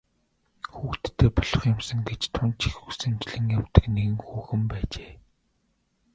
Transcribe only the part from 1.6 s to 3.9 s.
юмсан гэж тун ч их хүсэмжлэн явдаг